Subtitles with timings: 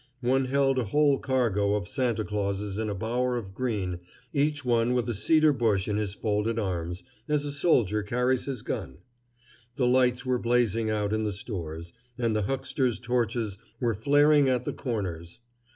[0.21, 3.99] One held a whole cargo of Santa Clauses in a bower of green,
[4.33, 8.63] each one with a cedar bush in his folded arms, as a soldier carries his
[8.63, 8.97] gun.
[9.75, 14.65] The lights were blazing out in the stores, and the hucksters' torches were flaring at
[14.65, 15.39] the corners.